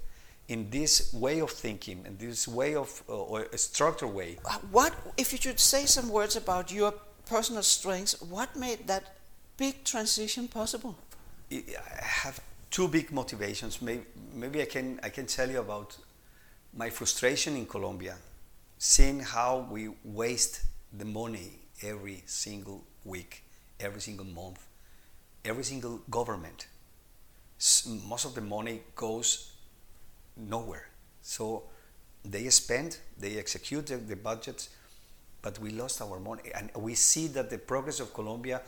in 0.48 0.70
this 0.70 1.12
way 1.12 1.40
of 1.40 1.50
thinking, 1.50 2.04
in 2.06 2.16
this 2.16 2.48
way 2.48 2.74
of 2.74 3.02
uh, 3.08 3.12
or 3.12 3.46
a 3.52 3.58
structured 3.58 4.12
way. 4.12 4.38
What 4.70 4.94
if 5.16 5.32
you 5.32 5.38
should 5.38 5.60
say 5.60 5.86
some 5.86 6.08
words 6.08 6.36
about 6.36 6.72
your 6.72 6.94
personal 7.26 7.62
strengths? 7.62 8.20
What 8.22 8.56
made 8.56 8.86
that 8.86 9.16
big 9.56 9.84
transition 9.84 10.48
possible? 10.48 10.96
I 11.52 11.62
have 12.00 12.40
two 12.70 12.88
big 12.88 13.12
motivations. 13.12 13.82
Maybe, 13.82 14.04
maybe 14.34 14.62
I 14.62 14.66
can 14.66 14.98
I 15.02 15.10
can 15.10 15.26
tell 15.26 15.50
you 15.50 15.60
about 15.60 15.96
my 16.72 16.90
frustration 16.90 17.56
in 17.56 17.66
Colombia, 17.66 18.16
seeing 18.78 19.20
how 19.20 19.66
we 19.70 19.90
waste 20.04 20.62
the 20.92 21.04
money 21.04 21.50
every 21.82 22.22
single 22.26 22.84
week, 23.04 23.42
every 23.78 24.00
single 24.00 24.26
month, 24.26 24.66
every 25.44 25.64
single 25.64 26.00
government. 26.10 26.66
Most 28.06 28.24
of 28.24 28.34
the 28.34 28.40
money 28.40 28.80
goes 28.94 29.52
nowhere. 30.36 30.88
So 31.22 31.64
they 32.24 32.48
spend, 32.48 32.98
they 33.18 33.38
execute 33.38 33.86
the, 33.86 34.16
budgets, 34.16 34.70
but 35.42 35.58
we 35.58 35.70
lost 35.70 36.00
our 36.00 36.18
money. 36.18 36.50
And 36.54 36.70
we 36.76 36.94
see 36.94 37.26
that 37.28 37.50
the 37.50 37.58
progress 37.58 38.00
of 38.00 38.14
Colombia 38.14 38.62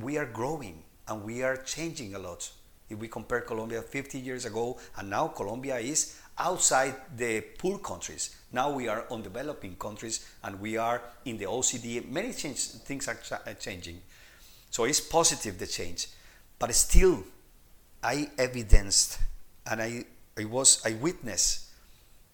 we 0.00 0.18
are 0.18 0.26
growing 0.26 0.82
and 1.08 1.22
we 1.22 1.42
are 1.42 1.56
changing 1.56 2.14
a 2.14 2.18
lot. 2.18 2.50
If 2.88 2.98
we 2.98 3.08
compare 3.08 3.40
Colombia 3.40 3.82
50 3.82 4.18
years 4.18 4.44
ago 4.44 4.78
and 4.98 5.08
now 5.08 5.28
Colombia 5.28 5.78
is 5.78 6.18
outside 6.38 6.94
the 7.16 7.40
poor 7.58 7.78
countries. 7.78 8.36
Now 8.52 8.70
we 8.70 8.88
are 8.88 9.04
on 9.10 9.22
developing 9.22 9.76
countries 9.76 10.26
and 10.42 10.60
we 10.60 10.76
are 10.76 11.02
in 11.24 11.38
the 11.38 11.44
OECD. 11.44 12.08
Many 12.08 12.32
change, 12.32 12.58
things 12.58 13.08
are 13.08 13.18
changing. 13.54 14.00
So 14.70 14.84
it's 14.84 15.00
positive 15.00 15.58
the 15.58 15.66
change. 15.66 16.08
But 16.58 16.74
still, 16.74 17.24
I 18.02 18.30
evidenced 18.38 19.18
and 19.70 19.80
I, 19.80 20.04
I 20.38 20.44
was 20.44 20.84
I 20.84 20.92
witnessed 20.94 21.70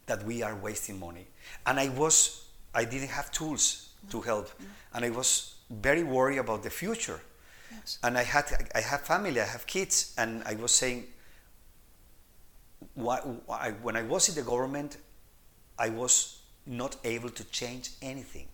that 0.07 0.25
we 0.25 0.43
are 0.43 0.57
wasting 0.57 0.99
money. 0.99 1.27
And 1.67 1.79
I 1.79 1.89
was 1.91 2.45
I 2.75 2.85
didn't 2.85 3.11
have 3.11 3.31
tools 3.31 3.91
to 4.11 4.19
mm-hmm. 4.19 4.27
help. 4.27 4.51
And 4.95 5.05
I 5.05 5.11
was 5.11 5.55
very 5.71 6.03
worried 6.03 6.39
about 6.39 6.63
the 6.63 6.71
future 6.71 7.21
Yes. 7.71 7.99
And 8.03 8.19
I 8.19 8.23
had 8.23 8.45
I 8.75 8.81
have 8.81 9.03
family, 9.03 9.41
I 9.41 9.45
have 9.45 9.67
kids, 9.67 10.15
and 10.19 10.43
I 10.45 10.55
was 10.55 10.73
saying, 10.75 11.07
why, 12.95 13.19
why, 13.19 13.75
when 13.83 13.97
I 13.97 14.03
was 14.03 14.29
in 14.29 14.35
the 14.35 14.43
government, 14.43 14.97
I 15.79 15.89
was 15.91 16.41
not 16.67 16.97
able 17.05 17.31
to 17.31 17.45
change 17.45 17.91
anything. 18.03 18.49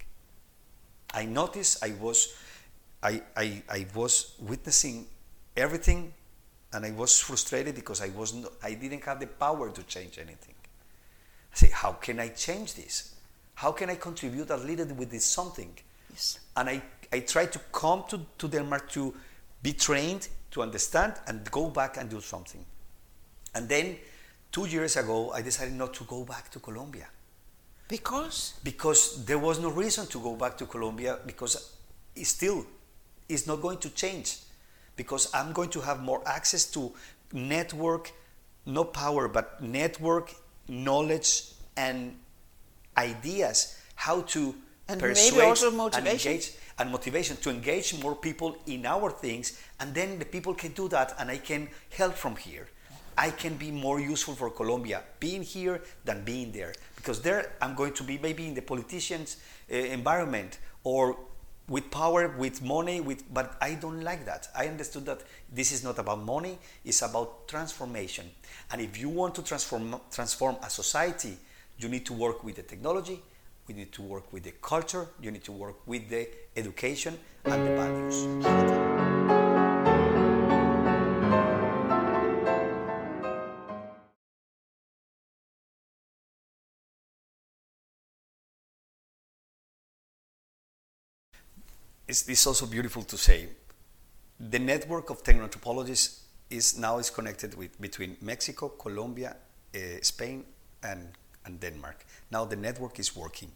I 1.12 1.25
noticed 1.25 1.83
I 1.83 1.93
was 2.00 2.35
I, 3.02 3.23
I, 3.37 3.62
I 3.69 3.87
was 3.95 4.35
witnessing 4.40 5.07
everything 5.57 6.12
and 6.73 6.85
I 6.85 6.90
was 6.90 7.21
frustrated 7.21 7.75
because 7.75 8.00
I 8.00 8.09
was 8.09 8.35
not, 8.35 8.52
I 8.62 8.75
didn't 8.75 9.05
have 9.05 9.21
the 9.21 9.26
power 9.26 9.71
to 9.71 9.83
change 9.85 10.19
anything. 10.19 10.55
I 11.52 11.57
say, 11.57 11.71
how 11.71 11.93
can 11.93 12.19
I 12.19 12.28
change 12.28 12.75
this? 12.75 13.14
How 13.55 13.73
can 13.73 13.90
I 13.90 13.95
contribute 13.97 14.50
a 14.50 14.57
little 14.57 14.95
with 14.97 15.11
this 15.11 15.25
something? 15.25 15.73
Yes. 16.11 16.40
And 16.57 16.69
I 16.69 16.83
I 17.12 17.21
try 17.21 17.47
to 17.47 17.59
come 17.73 18.05
to, 18.09 18.21
to 18.38 18.49
Denmark 18.49 18.90
to 18.90 19.14
be 19.62 19.73
trained, 19.73 20.28
to 20.50 20.62
understand, 20.62 21.14
and 21.26 21.49
go 21.50 21.69
back 21.71 21.97
and 21.97 22.11
do 22.11 22.21
something. 22.21 22.64
And 23.55 23.69
then 23.69 23.97
two 24.56 24.66
years 24.66 24.96
ago, 24.96 25.30
I 25.32 25.42
decided 25.42 25.75
not 25.75 25.92
to 25.94 26.04
go 26.04 26.25
back 26.25 26.50
to 26.52 26.58
Colombia. 26.58 27.08
Because? 27.88 28.54
Because 28.64 29.22
there 29.26 29.38
was 29.38 29.60
no 29.60 29.68
reason 29.68 30.06
to 30.06 30.18
go 30.18 30.34
back 30.34 30.56
to 30.56 30.64
Colombia 30.64 31.18
because 31.26 31.76
it 32.14 32.26
still 32.26 32.64
is 33.28 33.46
not 33.46 33.60
going 33.60 33.76
to 33.78 33.90
change. 33.90 34.38
Because 34.96 35.28
I'm 35.34 35.52
going 35.52 35.68
to 35.76 35.80
have 35.82 36.00
more 36.00 36.22
access 36.26 36.64
to 36.76 36.90
network, 37.34 38.12
no 38.64 38.84
power, 38.84 39.28
but 39.28 39.62
network, 39.62 40.34
knowledge, 40.68 41.30
and 41.76 42.16
ideas 42.96 43.76
how 43.94 44.22
to 44.22 44.54
and 44.88 44.98
persuade 44.98 45.36
maybe 45.36 45.46
also 45.46 45.70
motivation. 45.70 46.08
and 46.08 46.38
engage 46.38 46.52
and 46.78 46.90
motivation 46.90 47.36
to 47.44 47.50
engage 47.50 47.88
more 48.02 48.14
people 48.14 48.56
in 48.66 48.86
our 48.86 49.10
things 49.10 49.60
and 49.80 49.94
then 49.94 50.18
the 50.18 50.25
people 50.25 50.54
can 50.54 50.72
do 50.72 50.88
that 50.88 51.14
and 51.18 51.30
i 51.30 51.36
can 51.36 51.68
help 51.90 52.14
from 52.14 52.36
here 52.36 52.68
i 53.16 53.30
can 53.30 53.56
be 53.56 53.70
more 53.70 54.00
useful 54.00 54.35
for 54.35 54.50
colombia 54.50 55.02
being 55.20 55.42
here 55.42 55.80
than 56.04 56.25
being 56.25 56.52
there. 56.52 56.73
Because 56.96 57.20
there 57.23 57.52
i'm 57.61 57.75
going 57.75 57.92
to 57.94 58.04
be 58.04 58.18
maybe 58.18 58.46
in 58.46 58.54
the 58.54 58.62
politicians 58.62 59.37
uh, 59.73 59.76
environment 59.76 60.58
or 60.85 61.16
with 61.68 61.90
power 61.90 62.28
with 62.28 62.62
money 62.62 63.00
with 63.00 63.23
but 63.32 63.56
i 63.61 63.75
don't 63.75 64.02
like 64.02 64.25
that. 64.25 64.49
I 64.54 64.66
understood 64.66 65.06
that 65.06 65.23
this 65.52 65.73
is 65.73 65.82
not 65.82 65.99
about 65.99 66.23
money 66.23 66.58
it's 66.85 67.02
about 67.02 67.49
transformation. 67.49 68.30
And 68.70 68.80
if 68.80 68.99
you 68.99 69.08
want 69.08 69.35
to 69.37 69.42
transform 69.42 70.00
transform 70.11 70.56
a 70.62 70.70
society 70.70 71.37
you 71.78 71.88
need 71.88 72.06
to 72.06 72.12
work 72.12 72.42
with 72.44 72.56
the 72.56 72.62
technology 72.62 73.20
we 73.66 73.75
need 73.75 73.92
to 73.92 74.02
work 74.02 74.32
with 74.32 74.44
the 74.44 74.52
culture, 74.62 75.08
you 75.20 75.30
need 75.30 75.44
to 75.44 75.52
work 75.52 75.76
with 75.87 76.08
the 76.08 76.28
education 76.56 77.18
and 77.44 77.66
the 77.66 77.75
values. 77.75 79.15
It's, 92.08 92.28
it's 92.28 92.46
also 92.46 92.66
beautiful 92.66 93.02
to 93.02 93.18
say 93.18 93.48
the 94.38 94.58
network 94.58 95.10
of 95.10 95.22
technoanthropologists 95.22 96.20
is 96.50 96.78
now 96.78 96.98
is 96.98 97.10
connected 97.10 97.56
with 97.56 97.80
between 97.80 98.16
Mexico, 98.20 98.68
Colombia, 98.68 99.36
uh, 99.75 99.78
Spain, 100.02 100.44
and, 100.82 101.08
and 101.44 101.58
Denmark. 101.58 102.04
Now 102.30 102.44
the 102.44 102.56
network 102.56 102.98
is 103.00 103.16
working. 103.16 103.50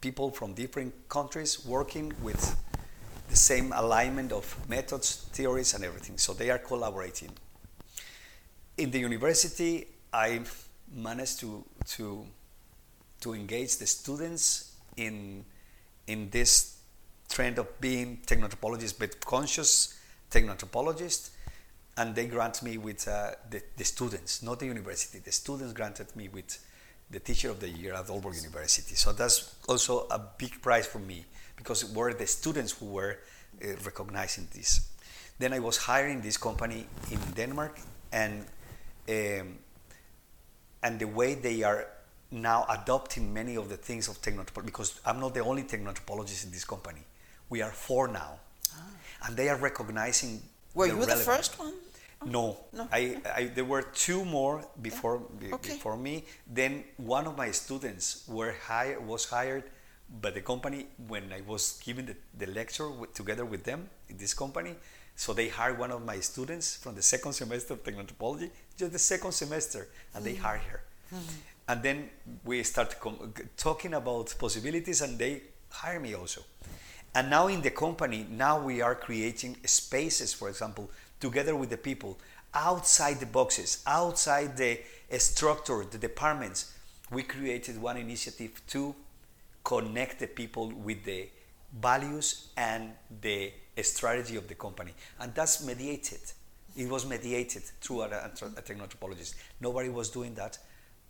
People 0.00 0.30
from 0.30 0.54
different 0.54 0.94
countries 1.08 1.64
working 1.66 2.12
with 2.22 2.56
the 3.28 3.36
same 3.36 3.72
alignment 3.72 4.32
of 4.32 4.56
methods, 4.68 5.28
theories, 5.32 5.74
and 5.74 5.84
everything. 5.84 6.18
So 6.18 6.32
they 6.32 6.50
are 6.50 6.58
collaborating. 6.58 7.30
In 8.76 8.90
the 8.90 8.98
university, 8.98 9.86
I 10.12 10.40
managed 10.94 11.40
to 11.40 11.64
to 11.96 12.26
to 13.20 13.34
engage 13.34 13.76
the 13.76 13.86
students 13.86 14.72
in 14.96 15.44
in 16.06 16.30
this 16.30 16.79
trend 17.30 17.58
of 17.58 17.80
being 17.80 18.18
technoanthropologists, 18.26 18.98
but 18.98 19.24
conscious 19.24 19.98
technoanthropologists, 20.30 21.30
and 21.96 22.14
they 22.14 22.26
grant 22.26 22.62
me 22.62 22.76
with 22.76 23.06
uh, 23.08 23.30
the, 23.48 23.62
the 23.76 23.84
students, 23.84 24.42
not 24.42 24.58
the 24.58 24.66
university. 24.66 25.18
The 25.18 25.32
students 25.32 25.72
granted 25.72 26.14
me 26.16 26.28
with 26.28 26.58
the 27.10 27.20
teacher 27.20 27.50
of 27.50 27.60
the 27.60 27.68
year 27.68 27.94
at 27.94 28.06
Aalborg 28.06 28.36
University. 28.36 28.94
So 28.94 29.12
that's 29.12 29.54
also 29.68 30.06
a 30.10 30.18
big 30.18 30.62
prize 30.62 30.86
for 30.86 30.98
me 30.98 31.24
because 31.56 31.82
it 31.82 31.94
were 31.94 32.12
the 32.14 32.26
students 32.26 32.72
who 32.72 32.86
were 32.86 33.18
uh, 33.62 33.68
recognizing 33.84 34.48
this. 34.54 34.88
Then 35.38 35.52
I 35.52 35.58
was 35.58 35.76
hiring 35.76 36.20
this 36.20 36.36
company 36.36 36.86
in 37.10 37.18
Denmark, 37.34 37.78
and 38.12 38.44
um, 39.08 39.58
and 40.82 40.98
the 40.98 41.06
way 41.06 41.34
they 41.34 41.62
are 41.62 41.86
now 42.30 42.64
adopting 42.68 43.34
many 43.34 43.56
of 43.56 43.68
the 43.68 43.76
things 43.76 44.08
of 44.08 44.20
technoanthropology 44.22 44.66
because 44.66 45.00
I'm 45.04 45.18
not 45.18 45.34
the 45.34 45.40
only 45.40 45.64
technoanthropologist 45.64 46.44
in 46.44 46.52
this 46.52 46.64
company. 46.64 47.00
We 47.50 47.60
are 47.62 47.70
four 47.70 48.08
now, 48.08 48.38
ah. 48.74 49.26
and 49.26 49.36
they 49.36 49.48
are 49.48 49.56
recognizing. 49.56 50.40
Were 50.72 50.86
the 50.86 50.94
you 50.94 51.00
relevant. 51.00 51.18
the 51.18 51.24
first 51.24 51.58
one? 51.58 51.74
No, 52.24 52.58
no. 52.72 52.86
I, 52.92 53.16
I, 53.34 53.44
there 53.46 53.64
were 53.64 53.82
two 53.82 54.24
more 54.24 54.64
before 54.82 55.22
yeah. 55.40 55.54
okay. 55.54 55.74
before 55.74 55.96
me. 55.96 56.24
Then 56.46 56.84
one 56.96 57.26
of 57.26 57.36
my 57.36 57.50
students 57.50 58.24
were 58.28 58.54
hired 58.66 59.06
was 59.06 59.24
hired 59.24 59.64
by 60.20 60.30
the 60.30 60.40
company 60.40 60.86
when 61.08 61.32
I 61.32 61.40
was 61.40 61.80
giving 61.84 62.06
the, 62.06 62.16
the 62.36 62.46
lecture 62.52 62.90
with, 62.90 63.14
together 63.14 63.44
with 63.44 63.64
them 63.64 63.88
in 64.08 64.18
this 64.18 64.34
company. 64.34 64.74
So 65.16 65.32
they 65.32 65.48
hired 65.48 65.78
one 65.78 65.90
of 65.90 66.04
my 66.04 66.20
students 66.20 66.76
from 66.76 66.94
the 66.94 67.02
second 67.02 67.32
semester 67.32 67.74
of 67.74 67.84
technoanthropology, 67.84 68.50
just 68.76 68.92
the 68.92 68.98
second 68.98 69.32
semester, 69.32 69.88
and 70.14 70.24
mm-hmm. 70.24 70.34
they 70.34 70.40
hired 70.40 70.62
her. 70.62 70.82
Mm-hmm. 71.14 71.34
And 71.68 71.82
then 71.82 72.10
we 72.44 72.62
start 72.62 72.98
com- 73.00 73.32
talking 73.56 73.94
about 73.94 74.34
possibilities, 74.38 75.00
and 75.02 75.18
they 75.18 75.42
hire 75.70 76.00
me 76.00 76.14
also. 76.14 76.42
And 77.14 77.28
now 77.28 77.48
in 77.48 77.62
the 77.62 77.70
company, 77.70 78.26
now 78.30 78.60
we 78.60 78.80
are 78.80 78.94
creating 78.94 79.56
spaces, 79.64 80.32
for 80.32 80.48
example, 80.48 80.90
together 81.18 81.56
with 81.56 81.70
the 81.70 81.76
people 81.76 82.18
outside 82.54 83.20
the 83.20 83.26
boxes, 83.26 83.82
outside 83.86 84.56
the 84.56 84.78
eh, 85.10 85.18
structure, 85.18 85.84
the 85.90 85.98
departments. 85.98 86.72
We 87.10 87.24
created 87.24 87.80
one 87.80 87.96
initiative 87.96 88.62
to 88.68 88.94
connect 89.64 90.20
the 90.20 90.28
people 90.28 90.70
with 90.70 91.04
the 91.04 91.28
values 91.80 92.48
and 92.56 92.92
the 93.20 93.52
eh, 93.76 93.82
strategy 93.82 94.36
of 94.36 94.46
the 94.46 94.54
company. 94.54 94.92
And 95.18 95.34
that's 95.34 95.64
mediated. 95.64 96.20
It 96.76 96.88
was 96.88 97.04
mediated 97.04 97.62
through 97.80 98.02
a, 98.02 98.06
a. 98.06 98.30
Nobody 99.60 99.88
was 99.88 100.10
doing 100.10 100.34
that. 100.34 100.58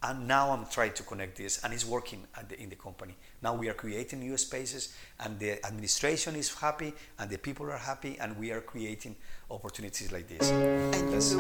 And 0.03 0.27
now 0.27 0.51
I'm 0.51 0.65
trying 0.65 0.95
to 0.95 1.03
connect 1.03 1.37
this, 1.37 1.63
and 1.63 1.75
it's 1.75 1.85
working 1.85 2.27
the, 2.49 2.59
in 2.59 2.71
the 2.71 2.77
company. 2.77 3.15
Now 3.43 3.55
we 3.55 3.69
are 3.69 3.75
creating 3.75 4.21
new 4.21 4.39
spaces, 4.39 4.97
and 5.19 5.39
the 5.39 5.65
administration 5.67 6.37
is 6.37 6.55
happy, 6.55 6.95
and 7.19 7.29
the 7.29 7.37
people 7.37 7.67
are 7.71 7.77
happy, 7.77 8.17
and 8.19 8.39
we 8.39 8.51
are 8.51 8.63
creating 8.63 9.17
opportunities 9.51 10.11
like 10.11 10.27
this. 10.27 10.51
And 10.51 11.13
yes. 11.13 11.35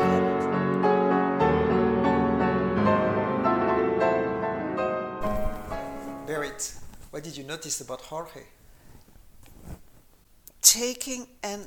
Berit, 6.27 6.81
what 7.13 7.25
did 7.25 7.39
you 7.39 7.45
notice 7.45 7.81
about 7.81 8.03
Jorge? 8.03 8.43
Taking 10.61 11.29
an, 11.43 11.67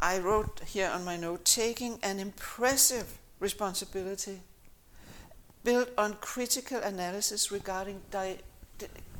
I 0.00 0.18
wrote 0.18 0.62
here 0.66 0.88
on 0.88 1.04
my 1.04 1.18
note, 1.18 1.44
taking 1.44 1.98
an 2.02 2.20
impressive 2.20 3.18
responsibility 3.38 4.40
built 5.64 5.88
on 5.96 6.14
critical 6.20 6.78
analysis 6.78 7.50
regarding 7.50 8.00
di- 8.10 8.38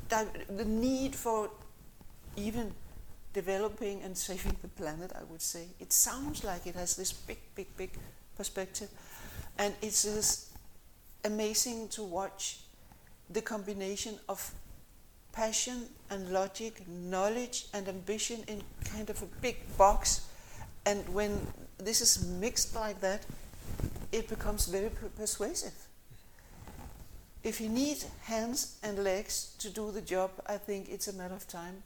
di- 0.07 0.25
the 0.55 0.65
need 0.65 1.15
for 1.15 1.49
even 2.37 2.71
developing 3.33 4.01
and 4.03 4.17
saving 4.17 4.55
the 4.61 4.67
planet, 4.69 5.11
I 5.19 5.23
would 5.23 5.41
say. 5.41 5.67
It 5.79 5.91
sounds 5.91 6.43
like 6.43 6.67
it 6.67 6.75
has 6.75 6.95
this 6.95 7.11
big, 7.11 7.39
big, 7.55 7.67
big 7.75 7.91
perspective. 8.37 8.89
And 9.57 9.73
it 9.81 10.05
is 10.05 10.51
amazing 11.23 11.89
to 11.89 12.03
watch 12.03 12.59
the 13.29 13.41
combination 13.41 14.19
of 14.29 14.53
passion 15.33 15.87
and 16.09 16.31
logic, 16.31 16.87
knowledge 16.87 17.65
and 17.73 17.87
ambition 17.89 18.43
in 18.47 18.61
kind 18.85 19.09
of 19.09 19.21
a 19.21 19.25
big 19.41 19.57
box. 19.77 20.27
And 20.85 21.07
when 21.09 21.45
this 21.77 21.99
is 22.01 22.25
mixed 22.25 22.75
like 22.75 23.01
that, 23.01 23.25
it 24.11 24.29
becomes 24.29 24.67
very 24.67 24.91
persuasive 25.17 25.73
if 27.45 27.61
you 27.61 27.69
need 27.69 27.97
hands 28.23 28.79
and 28.81 29.03
legs 29.03 29.55
to 29.59 29.69
do 29.69 29.91
the 29.91 30.01
job, 30.01 30.31
I 30.47 30.57
think 30.57 30.89
it's 30.89 31.07
a 31.07 31.13
matter 31.13 31.35
of 31.35 31.47
time. 31.47 31.83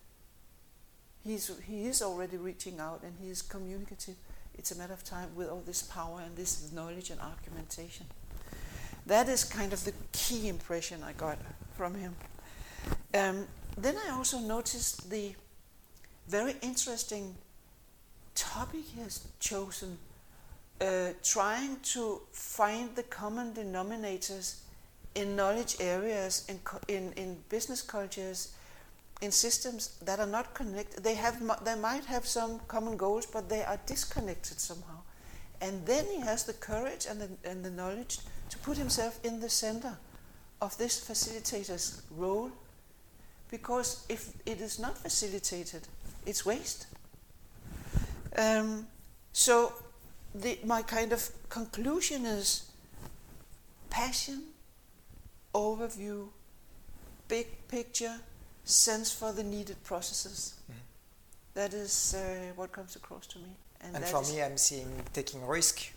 He's, 1.21 1.51
he 1.67 1.85
is 1.85 2.01
already 2.01 2.37
reaching 2.37 2.79
out 2.79 3.01
and 3.03 3.13
he 3.21 3.29
is 3.29 3.41
communicative. 3.41 4.15
It's 4.57 4.71
a 4.71 4.77
matter 4.77 4.93
of 4.93 5.03
time 5.03 5.35
with 5.35 5.49
all 5.49 5.61
this 5.65 5.81
power 5.81 6.21
and 6.25 6.33
this 6.37 6.71
knowledge 6.71 7.09
and 7.09 7.19
argumentation. 7.19 8.05
That 9.05 9.27
is 9.27 9.43
kind 9.43 9.73
of 9.73 9.83
the 9.83 9.91
key 10.13 10.47
impression 10.47 11.03
I 11.03 11.11
got 11.11 11.37
from 11.75 11.93
him. 11.93 12.15
Um, 13.13 13.45
then 13.77 13.95
I 14.07 14.11
also 14.11 14.39
noticed 14.39 15.09
the 15.09 15.35
very 16.29 16.55
interesting 16.61 17.35
topic 18.33 18.85
he 18.95 19.01
has 19.01 19.27
chosen, 19.41 19.97
uh, 20.79 21.09
trying 21.21 21.81
to 21.95 22.21
find 22.31 22.95
the 22.95 23.03
common 23.03 23.53
denominators 23.53 24.61
in 25.19 25.35
knowledge 25.35 25.75
areas, 25.81 26.45
in, 26.47 26.59
in, 26.87 27.11
in 27.13 27.37
business 27.49 27.81
cultures, 27.81 28.53
in 29.21 29.31
systems 29.31 29.97
that 30.01 30.19
are 30.19 30.27
not 30.27 30.53
connected. 30.53 31.03
They, 31.03 31.15
have, 31.15 31.41
they 31.65 31.75
might 31.75 32.05
have 32.05 32.25
some 32.25 32.59
common 32.67 32.95
goals, 32.95 33.25
but 33.25 33.49
they 33.49 33.63
are 33.63 33.77
disconnected 33.85 34.59
somehow. 34.59 35.01
And 35.61 35.85
then 35.85 36.05
he 36.05 36.21
has 36.21 36.45
the 36.45 36.53
courage 36.53 37.05
and 37.09 37.19
the, 37.19 37.29
and 37.43 37.65
the 37.65 37.69
knowledge 37.69 38.19
to 38.49 38.57
put 38.59 38.77
himself 38.77 39.19
in 39.25 39.41
the 39.41 39.49
center 39.49 39.97
of 40.61 40.77
this 40.77 40.99
facilitator's 40.99 42.01
role. 42.15 42.51
Because 43.51 44.05
if 44.07 44.31
it 44.45 44.61
is 44.61 44.79
not 44.79 44.97
facilitated, 44.97 45.81
it's 46.25 46.45
waste. 46.45 46.87
Um, 48.37 48.87
so, 49.33 49.73
the, 50.33 50.59
my 50.63 50.81
kind 50.81 51.11
of 51.11 51.29
conclusion 51.49 52.25
is 52.25 52.69
passion, 53.89 54.43
overview, 55.53 56.27
big 57.27 57.47
picture, 57.67 58.15
sense 58.63 59.11
for 59.11 59.31
the 59.31 59.43
needed 59.43 59.83
processes. 59.83 60.55
Mm-hmm. 60.63 60.79
That 61.55 61.73
is 61.73 62.15
uh, 62.15 62.53
what 62.55 62.71
comes 62.71 62.95
across 62.95 63.27
to 63.27 63.39
me. 63.39 63.55
And, 63.81 63.95
and 63.95 64.05
for 64.05 64.21
me, 64.23 64.41
I'm 64.41 64.57
seeing 64.57 64.89
taking 65.13 65.45
risk, 65.45 65.91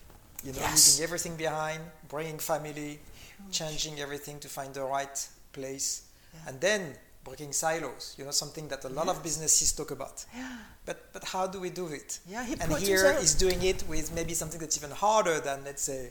you 0.44 0.52
know, 0.52 0.58
yes. 0.60 0.98
leaving 0.98 1.04
everything 1.04 1.36
behind, 1.36 1.80
bringing 2.08 2.38
family, 2.38 3.00
Huge. 3.00 3.50
changing 3.50 4.00
everything 4.00 4.38
to 4.40 4.48
find 4.48 4.72
the 4.72 4.82
right 4.82 5.28
place, 5.52 6.02
yeah. 6.32 6.40
and 6.48 6.60
then 6.60 6.94
breaking 7.24 7.52
silos. 7.52 8.14
You 8.18 8.24
know, 8.24 8.30
something 8.30 8.68
that 8.68 8.84
a 8.84 8.88
lot 8.88 9.08
of 9.08 9.22
businesses 9.22 9.72
talk 9.72 9.90
about. 9.90 10.24
Yeah. 10.36 10.56
But 10.84 11.12
but 11.12 11.24
how 11.24 11.46
do 11.46 11.60
we 11.60 11.70
do 11.70 11.86
it? 11.88 12.18
Yeah, 12.28 12.44
he 12.44 12.54
and 12.54 12.72
here 12.76 12.96
himself. 12.96 13.20
he's 13.20 13.34
doing 13.34 13.62
it 13.62 13.84
with 13.88 14.12
maybe 14.12 14.34
something 14.34 14.58
that's 14.58 14.76
even 14.76 14.90
harder 14.90 15.38
than 15.38 15.62
let's 15.64 15.82
say 15.82 16.10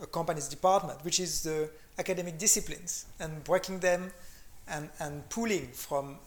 a 0.00 0.06
company's 0.06 0.48
department, 0.48 1.04
which 1.04 1.20
is 1.20 1.42
the 1.42 1.68
academic 1.98 2.38
disciplines 2.38 3.06
and 3.20 3.42
breaking 3.44 3.80
them 3.80 4.12
and, 4.68 4.88
and 5.00 5.28
pulling 5.30 5.68
from 5.68 6.18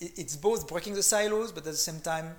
it's 0.00 0.36
both 0.36 0.68
breaking 0.68 0.94
the 0.94 1.02
silos 1.02 1.50
but 1.52 1.66
at 1.66 1.72
the 1.72 1.84
same 1.90 2.00
time 2.00 2.34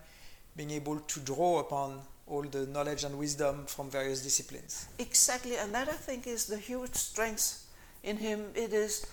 being 0.56 0.72
able 0.72 1.00
to 1.02 1.20
draw 1.20 1.60
upon 1.60 2.02
all 2.28 2.44
the 2.44 2.66
knowledge 2.68 3.04
and 3.04 3.18
wisdom 3.18 3.66
from 3.66 3.90
various 3.90 4.22
disciplines. 4.22 4.88
Exactly 4.98 5.58
and 5.58 5.74
that 5.74 5.90
i 5.90 5.94
think 5.94 6.28
is 6.28 6.46
the 6.46 6.58
huge 6.58 6.94
strength 6.96 7.66
in 8.04 8.18
him. 8.18 8.46
It 8.56 8.74
is 8.74 9.06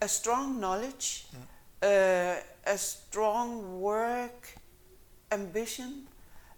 a 0.00 0.08
strong 0.08 0.58
knowledge 0.60 1.26
mm. 1.30 1.42
uh, 1.82 2.40
a 2.66 2.78
strong 2.78 3.80
work 3.80 4.56
ambition 5.30 6.06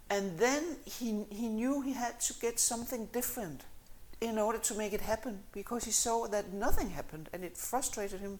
and 0.09 0.37
then 0.37 0.77
he, 0.85 1.25
he 1.29 1.47
knew 1.47 1.81
he 1.81 1.93
had 1.93 2.19
to 2.21 2.33
get 2.35 2.59
something 2.59 3.07
different 3.11 3.61
in 4.21 4.37
order 4.37 4.57
to 4.59 4.73
make 4.75 4.93
it 4.93 5.01
happen 5.01 5.43
because 5.51 5.83
he 5.83 5.91
saw 5.91 6.27
that 6.27 6.53
nothing 6.53 6.89
happened 6.91 7.29
and 7.33 7.43
it 7.43 7.57
frustrated 7.57 8.19
him 8.19 8.39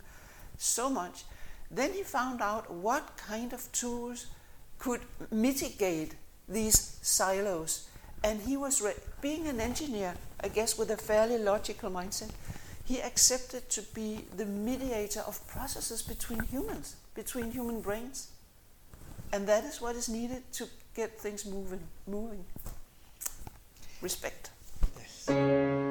so 0.58 0.90
much. 0.90 1.24
Then 1.70 1.92
he 1.94 2.04
found 2.04 2.42
out 2.42 2.72
what 2.72 3.18
kind 3.18 3.54
of 3.54 3.72
tools 3.72 4.28
could 4.80 5.02
mitigate 5.32 6.16
these 6.48 6.98
silos. 7.02 7.88
And 8.24 8.42
he 8.42 8.58
was, 8.58 8.82
re- 8.82 8.94
being 9.22 9.48
an 9.48 9.60
engineer, 9.60 10.16
I 10.44 10.48
guess 10.48 10.78
with 10.78 10.92
a 10.92 10.98
fairly 10.98 11.38
logical 11.38 11.92
mindset, 11.92 12.32
he 12.86 13.02
accepted 13.02 13.70
to 13.72 13.82
be 13.82 14.26
the 14.36 14.46
mediator 14.46 15.22
of 15.22 15.46
processes 15.48 16.02
between 16.02 16.42
humans, 16.44 16.96
between 17.16 17.52
human 17.52 17.82
brains. 17.82 18.30
And 19.34 19.48
that 19.48 19.64
is 19.64 19.82
what 19.82 19.96
is 19.96 20.08
needed 20.08 20.44
to 20.54 20.68
get 20.96 21.20
things 21.20 21.46
moving. 21.46 21.82
moving. 22.08 22.46
Respect. 24.02 24.52
Peace. 25.28 25.85